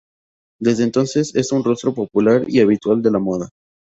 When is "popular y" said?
1.93-2.59